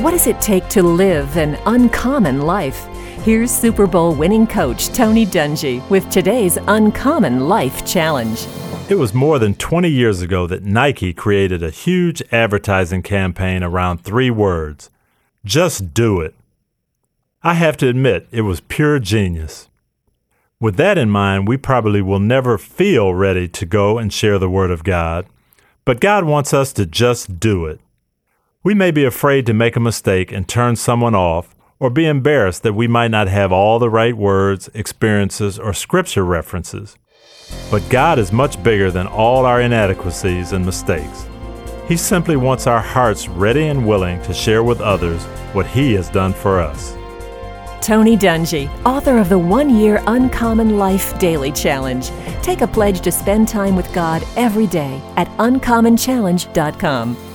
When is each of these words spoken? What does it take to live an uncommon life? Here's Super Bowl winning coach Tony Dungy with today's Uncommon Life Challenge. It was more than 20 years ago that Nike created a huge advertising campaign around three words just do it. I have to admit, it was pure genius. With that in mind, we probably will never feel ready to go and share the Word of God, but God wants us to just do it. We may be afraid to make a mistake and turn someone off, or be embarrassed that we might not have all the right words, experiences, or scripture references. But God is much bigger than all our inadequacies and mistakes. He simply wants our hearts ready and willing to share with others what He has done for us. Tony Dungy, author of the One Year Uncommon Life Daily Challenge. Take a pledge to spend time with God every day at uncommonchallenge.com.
What 0.00 0.12
does 0.12 0.26
it 0.26 0.40
take 0.40 0.66
to 0.68 0.82
live 0.82 1.36
an 1.36 1.58
uncommon 1.66 2.40
life? 2.42 2.86
Here's 3.22 3.50
Super 3.50 3.86
Bowl 3.86 4.14
winning 4.14 4.46
coach 4.46 4.88
Tony 4.88 5.26
Dungy 5.26 5.86
with 5.90 6.08
today's 6.08 6.56
Uncommon 6.68 7.46
Life 7.46 7.84
Challenge. 7.84 8.46
It 8.88 8.94
was 8.94 9.12
more 9.12 9.38
than 9.38 9.54
20 9.56 9.90
years 9.90 10.22
ago 10.22 10.46
that 10.46 10.64
Nike 10.64 11.12
created 11.12 11.62
a 11.62 11.68
huge 11.68 12.22
advertising 12.32 13.02
campaign 13.02 13.62
around 13.62 13.98
three 13.98 14.30
words 14.30 14.90
just 15.44 15.92
do 15.92 16.20
it. 16.20 16.34
I 17.42 17.54
have 17.54 17.76
to 17.78 17.88
admit, 17.88 18.26
it 18.30 18.42
was 18.42 18.60
pure 18.60 18.98
genius. 18.98 19.68
With 20.60 20.76
that 20.76 20.98
in 20.98 21.10
mind, 21.10 21.48
we 21.48 21.56
probably 21.56 22.02
will 22.02 22.20
never 22.20 22.58
feel 22.58 23.14
ready 23.14 23.48
to 23.48 23.66
go 23.66 23.98
and 23.98 24.12
share 24.12 24.38
the 24.38 24.50
Word 24.50 24.70
of 24.70 24.84
God, 24.84 25.26
but 25.84 26.00
God 26.00 26.24
wants 26.24 26.52
us 26.52 26.72
to 26.74 26.84
just 26.84 27.40
do 27.40 27.66
it. 27.66 27.80
We 28.62 28.74
may 28.74 28.90
be 28.90 29.06
afraid 29.06 29.46
to 29.46 29.54
make 29.54 29.74
a 29.74 29.80
mistake 29.80 30.30
and 30.32 30.46
turn 30.46 30.76
someone 30.76 31.14
off, 31.14 31.54
or 31.78 31.88
be 31.88 32.04
embarrassed 32.04 32.62
that 32.62 32.74
we 32.74 32.86
might 32.86 33.10
not 33.10 33.26
have 33.26 33.52
all 33.52 33.78
the 33.78 33.88
right 33.88 34.14
words, 34.14 34.68
experiences, 34.74 35.58
or 35.58 35.72
scripture 35.72 36.26
references. 36.26 36.98
But 37.70 37.88
God 37.88 38.18
is 38.18 38.32
much 38.32 38.62
bigger 38.62 38.90
than 38.90 39.06
all 39.06 39.46
our 39.46 39.62
inadequacies 39.62 40.52
and 40.52 40.66
mistakes. 40.66 41.26
He 41.88 41.96
simply 41.96 42.36
wants 42.36 42.66
our 42.66 42.82
hearts 42.82 43.28
ready 43.28 43.68
and 43.68 43.88
willing 43.88 44.20
to 44.24 44.34
share 44.34 44.62
with 44.62 44.82
others 44.82 45.24
what 45.54 45.66
He 45.66 45.94
has 45.94 46.10
done 46.10 46.34
for 46.34 46.60
us. 46.60 46.94
Tony 47.80 48.14
Dungy, 48.14 48.68
author 48.84 49.16
of 49.16 49.30
the 49.30 49.38
One 49.38 49.74
Year 49.74 50.02
Uncommon 50.06 50.76
Life 50.76 51.18
Daily 51.18 51.50
Challenge. 51.50 52.10
Take 52.42 52.60
a 52.60 52.66
pledge 52.66 53.00
to 53.00 53.10
spend 53.10 53.48
time 53.48 53.74
with 53.74 53.90
God 53.94 54.22
every 54.36 54.66
day 54.66 55.00
at 55.16 55.28
uncommonchallenge.com. 55.38 57.29